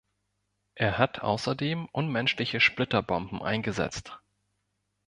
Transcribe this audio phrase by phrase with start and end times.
[0.73, 4.17] Er hat außerdem unmenschliche Splitterbomben eingesetzt.